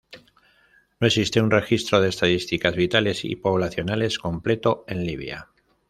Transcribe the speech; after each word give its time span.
No 0.99 1.05
existe 1.05 1.39
un 1.41 1.51
registro 1.51 2.01
de 2.01 2.09
estadísticas 2.09 2.75
vitales 2.75 3.23
y 3.23 3.35
poblacionales 3.35 4.17
completo 4.17 4.83
en 4.87 5.05
Libia. 5.05 5.47